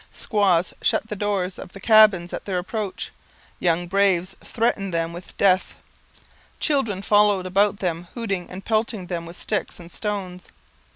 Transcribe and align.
Squaws 0.11 0.73
shut 0.81 1.09
the 1.09 1.15
doors 1.15 1.59
of 1.59 1.73
the 1.73 1.79
cabins 1.79 2.33
at 2.33 2.45
their 2.45 2.57
approach, 2.57 3.11
young 3.59 3.85
braves 3.85 4.35
threatened 4.43 4.91
them 4.91 5.13
with 5.13 5.37
death, 5.37 5.75
children 6.59 7.03
followed 7.03 7.43
them 7.43 7.99
about 8.01 8.09
hooting 8.15 8.49
and 8.49 8.65
pelting 8.65 9.05
them 9.05 9.27
with 9.27 9.37
sticks 9.39 9.79
and 9.79 9.91
stones. 9.91 10.47